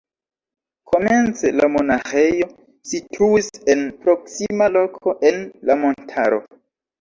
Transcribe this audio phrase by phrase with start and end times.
[0.93, 2.47] Komence la monaĥejo
[2.93, 5.39] situis en proksima loko en
[5.71, 6.43] la montaro.